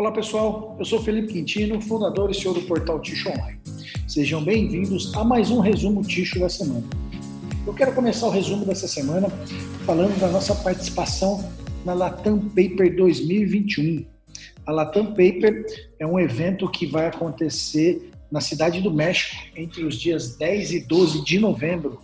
Olá 0.00 0.10
pessoal, 0.12 0.74
eu 0.78 0.84
sou 0.86 1.02
Felipe 1.02 1.34
Quintino, 1.34 1.78
fundador 1.78 2.30
e 2.30 2.34
CEO 2.34 2.54
do 2.54 2.62
portal 2.62 2.98
Ticho 3.00 3.28
Online. 3.28 3.60
Sejam 4.08 4.42
bem-vindos 4.42 5.14
a 5.14 5.22
mais 5.22 5.50
um 5.50 5.60
resumo 5.60 6.00
Ticho 6.00 6.40
da 6.40 6.48
semana. 6.48 6.86
Eu 7.66 7.74
quero 7.74 7.92
começar 7.92 8.26
o 8.26 8.30
resumo 8.30 8.64
dessa 8.64 8.88
semana 8.88 9.28
falando 9.84 10.18
da 10.18 10.28
nossa 10.28 10.54
participação 10.54 11.46
na 11.84 11.92
Latam 11.92 12.38
Paper 12.38 12.96
2021. 12.96 14.06
A 14.64 14.72
Latam 14.72 15.08
Paper 15.08 15.66
é 15.98 16.06
um 16.06 16.18
evento 16.18 16.66
que 16.70 16.86
vai 16.86 17.06
acontecer 17.06 18.10
na 18.32 18.40
Cidade 18.40 18.80
do 18.80 18.90
México 18.90 19.36
entre 19.54 19.84
os 19.84 19.96
dias 19.96 20.34
10 20.34 20.72
e 20.72 20.80
12 20.80 21.22
de 21.26 21.38
novembro. 21.38 22.00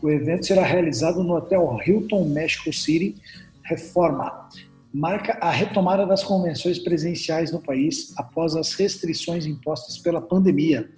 O 0.00 0.08
evento 0.08 0.46
será 0.46 0.62
realizado 0.62 1.24
no 1.24 1.34
Hotel 1.34 1.80
Hilton 1.84 2.28
México 2.28 2.72
City 2.72 3.16
Reforma 3.64 4.48
marca 4.92 5.38
a 5.40 5.50
retomada 5.50 6.06
das 6.06 6.24
convenções 6.24 6.78
presenciais 6.78 7.52
no 7.52 7.60
país 7.60 8.12
após 8.16 8.56
as 8.56 8.72
restrições 8.72 9.46
impostas 9.46 9.98
pela 9.98 10.20
pandemia 10.20 10.88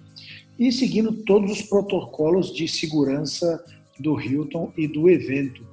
e 0.57 0.71
seguindo 0.71 1.11
todos 1.23 1.51
os 1.51 1.61
protocolos 1.61 2.53
de 2.53 2.67
segurança 2.67 3.63
do 3.99 4.19
Hilton 4.19 4.71
e 4.77 4.87
do 4.87 5.09
evento. 5.09 5.65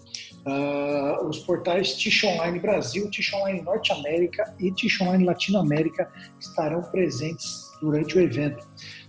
Uh, 0.47 1.27
os 1.29 1.41
portais 1.41 1.95
Tish 1.95 2.25
Online 2.25 2.59
Brasil, 2.59 3.11
Tish 3.11 3.33
Online 3.35 3.61
Norte 3.61 3.93
América 3.93 4.55
e 4.59 4.73
Tish 4.73 5.01
Online 5.01 5.25
Latinoamérica 5.25 6.11
estarão 6.41 6.83
presentes 6.83 7.71
durante 7.81 8.17
o 8.17 8.21
evento. 8.21 8.67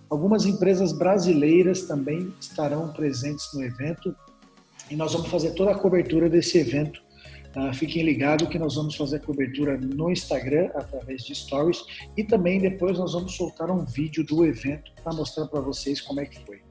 Algumas 0.09 0.45
empresas 0.45 0.91
brasileiras 0.91 1.83
também 1.83 2.33
estarão 2.41 2.91
presentes 2.91 3.45
no 3.53 3.63
evento 3.63 4.13
e 4.89 4.95
nós 4.95 5.13
vamos 5.13 5.29
fazer 5.29 5.51
toda 5.51 5.71
a 5.71 5.77
cobertura 5.77 6.29
desse 6.29 6.57
evento 6.57 7.01
Uh, 7.55 7.73
fiquem 7.73 8.03
ligados 8.03 8.47
que 8.47 8.59
nós 8.59 8.75
vamos 8.75 8.95
fazer 8.95 9.21
cobertura 9.21 9.75
no 9.75 10.11
Instagram 10.11 10.69
através 10.75 11.23
de 11.23 11.33
stories 11.33 11.83
e 12.15 12.23
também 12.23 12.59
depois 12.59 12.97
nós 12.97 13.13
vamos 13.13 13.35
soltar 13.35 13.71
um 13.71 13.83
vídeo 13.83 14.23
do 14.23 14.45
evento 14.45 14.91
para 15.03 15.13
mostrar 15.13 15.47
para 15.47 15.59
vocês 15.59 15.99
como 15.99 16.19
é 16.19 16.25
que 16.25 16.39
foi. 16.45 16.61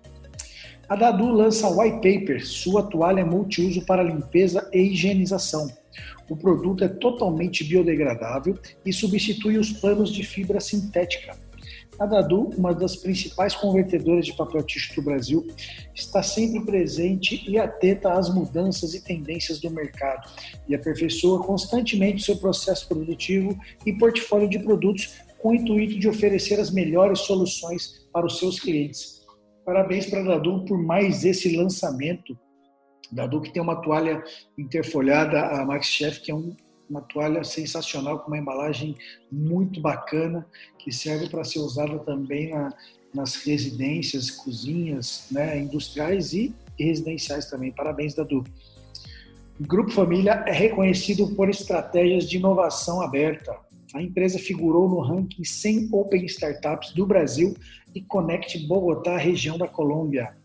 A 0.89 0.95
Dadu 0.95 1.33
lança 1.33 1.69
White 1.69 1.97
Paper, 1.97 2.47
sua 2.47 2.83
toalha 2.85 3.27
multiuso 3.27 3.85
para 3.85 4.03
limpeza 4.03 4.71
e 4.73 4.79
higienização. 4.79 5.69
O 6.31 6.37
produto 6.37 6.85
é 6.85 6.89
totalmente 6.89 7.65
biodegradável 7.65 8.57
e 8.87 8.93
substitui 8.93 9.59
os 9.59 9.73
panos 9.73 10.13
de 10.13 10.23
fibra 10.23 10.61
sintética 10.61 11.48
a 11.99 12.07
Dadu, 12.07 12.51
uma 12.57 12.73
das 12.73 12.97
principais 12.97 13.55
convertedoras 13.55 14.27
de 14.27 14.37
papel 14.37 14.63
ticho 14.63 14.95
do 14.95 15.03
Brasil, 15.03 15.47
está 15.95 16.23
sempre 16.23 16.65
presente 16.65 17.45
e 17.49 17.59
atenta 17.59 18.13
às 18.13 18.33
mudanças 18.33 18.95
e 18.95 19.03
tendências 19.03 19.61
do 19.61 19.71
mercado 19.71 20.31
e 20.69 20.75
aperfeiçoa 20.75 21.43
constantemente 21.45 22.23
seu 22.23 22.37
processo 22.37 22.89
produtivo 22.89 23.59
e 23.85 23.93
portfólio 23.93 24.49
de 24.49 24.59
produtos 24.59 25.19
com 25.39 25.51
o 25.51 25.55
intuito 25.55 25.99
de 25.99 26.09
oferecer 26.09 26.61
as 26.61 26.71
melhores 26.71 27.21
soluções 27.21 28.07
para 28.13 28.27
os 28.27 28.39
seus 28.39 28.61
clientes. 28.61 29.27
Parabéns 29.65 30.07
para 30.07 30.21
a 30.21 30.25
Dadu 30.25 30.65
por 30.65 30.79
mais 30.79 31.25
esse 31.25 31.57
lançamento. 31.57 32.39
Dadu 33.13 33.41
que 33.41 33.53
tem 33.53 33.63
uma 33.63 33.81
toalha 33.81 34.23
interfolhada, 34.57 35.41
a 35.41 35.65
Max 35.65 35.87
Chef, 35.87 36.21
que 36.21 36.31
é 36.31 36.35
um 36.35 36.57
uma 36.89 37.01
toalha 37.03 37.45
sensacional 37.45 38.21
com 38.21 38.29
uma 38.29 38.39
embalagem 38.39 38.97
muito 39.31 39.81
bacana 39.81 40.47
que 40.79 40.91
serve 40.91 41.29
para 41.29 41.45
ser 41.45 41.59
usada 41.59 41.99
também 42.01 42.51
na, 42.51 42.73
nas 43.15 43.37
residências, 43.37 44.31
cozinhas, 44.31 45.27
né, 45.31 45.59
industriais 45.59 46.33
e 46.33 46.55
residenciais 46.79 47.47
também. 47.47 47.73
Parabéns, 47.73 48.15
Dadu. 48.15 48.45
O 49.61 49.67
Grupo 49.67 49.91
Família 49.91 50.45
é 50.47 50.53
reconhecido 50.53 51.35
por 51.35 51.51
estratégias 51.51 52.29
de 52.29 52.37
inovação 52.37 53.01
aberta. 53.03 53.57
A 53.95 54.03
empresa 54.03 54.39
figurou 54.39 54.89
no 54.89 55.01
ranking 55.01 55.43
100 55.43 55.89
Open 55.93 56.25
Startups 56.27 56.93
do 56.93 57.05
Brasil 57.07 57.57
e 57.95 58.01
Connect 58.01 58.67
Bogotá, 58.67 59.17
região 59.17 59.59
da 59.59 59.67
Colômbia. 59.67 60.37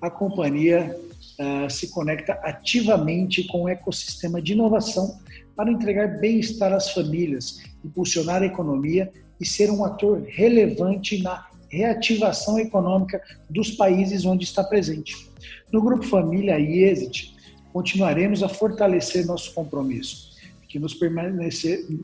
A 0.00 0.10
companhia 0.10 0.96
uh, 1.38 1.70
se 1.70 1.90
conecta 1.90 2.34
ativamente 2.42 3.44
com 3.44 3.62
o 3.62 3.68
ecossistema 3.68 4.40
de 4.42 4.52
inovação 4.52 5.18
para 5.56 5.70
entregar 5.70 6.18
bem-estar 6.20 6.72
às 6.72 6.90
famílias, 6.90 7.62
impulsionar 7.84 8.42
a 8.42 8.46
economia 8.46 9.10
e 9.40 9.46
ser 9.46 9.70
um 9.70 9.84
ator 9.84 10.22
relevante 10.28 11.22
na 11.22 11.46
reativação 11.70 12.58
econômica 12.58 13.20
dos 13.48 13.72
países 13.72 14.24
onde 14.24 14.44
está 14.44 14.64
presente. 14.64 15.28
No 15.72 15.82
Grupo 15.82 16.04
Família 16.04 16.58
e 16.58 16.84
Exit, 16.84 17.36
continuaremos 17.72 18.42
a 18.42 18.48
fortalecer 18.48 19.26
nosso 19.26 19.52
compromisso, 19.52 20.36
que 20.68 20.78
nos 20.78 20.94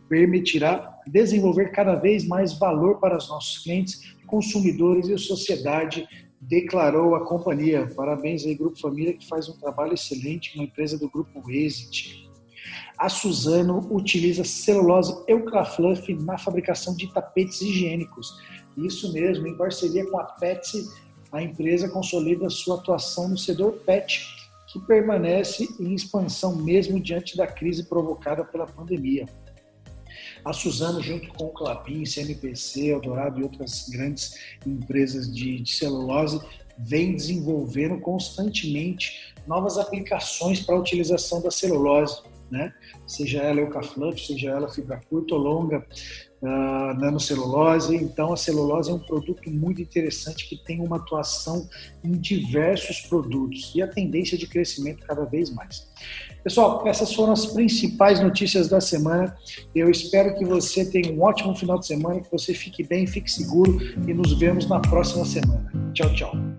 permitirá 0.08 0.98
desenvolver 1.06 1.70
cada 1.70 1.94
vez 1.94 2.26
mais 2.26 2.52
valor 2.54 2.98
para 2.98 3.16
os 3.16 3.28
nossos 3.28 3.62
clientes, 3.62 4.00
consumidores 4.26 5.08
e 5.08 5.18
sociedade 5.18 6.06
declarou 6.48 7.14
a 7.14 7.24
companhia. 7.24 7.88
Parabéns 7.94 8.44
aí, 8.44 8.54
Grupo 8.54 8.78
Família, 8.78 9.14
que 9.14 9.26
faz 9.26 9.48
um 9.48 9.58
trabalho 9.58 9.94
excelente, 9.94 10.54
uma 10.54 10.64
empresa 10.64 10.98
do 10.98 11.08
Grupo 11.08 11.50
Exit. 11.50 12.28
A 12.98 13.08
Suzano 13.08 13.78
utiliza 13.90 14.44
celulose 14.44 15.14
Euclafluff 15.26 16.14
na 16.14 16.38
fabricação 16.38 16.94
de 16.94 17.12
tapetes 17.12 17.60
higiênicos. 17.60 18.40
Isso 18.76 19.12
mesmo, 19.12 19.46
em 19.46 19.56
parceria 19.56 20.08
com 20.08 20.18
a 20.18 20.24
Petsy, 20.24 20.84
a 21.32 21.42
empresa 21.42 21.88
consolida 21.88 22.48
sua 22.48 22.76
atuação 22.76 23.28
no 23.28 23.36
setor 23.36 23.72
PET, 23.84 24.24
que 24.68 24.78
permanece 24.80 25.68
em 25.80 25.92
expansão 25.92 26.56
mesmo 26.56 27.00
diante 27.00 27.36
da 27.36 27.46
crise 27.46 27.88
provocada 27.88 28.44
pela 28.44 28.66
pandemia. 28.66 29.26
A 30.44 30.52
Suzano, 30.52 31.02
junto 31.02 31.28
com 31.28 31.44
o 31.44 31.50
Clabin, 31.50 32.04
CNPC, 32.04 32.88
Eldorado 32.88 33.40
e 33.40 33.42
outras 33.42 33.88
grandes 33.88 34.34
empresas 34.66 35.32
de, 35.32 35.60
de 35.60 35.72
celulose, 35.72 36.40
vem 36.78 37.14
desenvolvendo 37.14 37.98
constantemente 38.00 39.34
novas 39.46 39.78
aplicações 39.78 40.60
para 40.60 40.74
a 40.74 40.78
utilização 40.78 41.40
da 41.40 41.50
celulose, 41.50 42.22
né? 42.54 42.72
seja 43.06 43.40
ela 43.40 43.60
eucafluff, 43.60 44.24
seja 44.24 44.50
ela 44.50 44.68
fibra 44.68 45.00
curta 45.08 45.34
ou 45.34 45.40
longa, 45.40 45.84
uh, 46.40 47.00
nanocelulose. 47.00 47.96
Então, 47.96 48.32
a 48.32 48.36
celulose 48.36 48.90
é 48.90 48.94
um 48.94 48.98
produto 48.98 49.50
muito 49.50 49.82
interessante 49.82 50.48
que 50.48 50.56
tem 50.64 50.80
uma 50.80 50.96
atuação 50.96 51.68
em 52.02 52.12
diversos 52.12 53.00
produtos 53.00 53.72
e 53.74 53.82
a 53.82 53.88
tendência 53.88 54.38
de 54.38 54.46
crescimento 54.46 55.04
cada 55.06 55.24
vez 55.24 55.50
mais. 55.50 55.88
Pessoal, 56.42 56.86
essas 56.86 57.12
foram 57.12 57.32
as 57.32 57.46
principais 57.46 58.20
notícias 58.20 58.68
da 58.68 58.80
semana. 58.80 59.34
Eu 59.74 59.90
espero 59.90 60.34
que 60.36 60.44
você 60.44 60.84
tenha 60.84 61.12
um 61.12 61.22
ótimo 61.22 61.54
final 61.56 61.78
de 61.78 61.86
semana, 61.86 62.20
que 62.20 62.30
você 62.30 62.54
fique 62.54 62.82
bem, 62.84 63.06
fique 63.06 63.30
seguro 63.30 63.78
e 64.06 64.14
nos 64.14 64.38
vemos 64.38 64.68
na 64.68 64.80
próxima 64.80 65.24
semana. 65.24 65.72
Tchau, 65.92 66.12
tchau. 66.14 66.53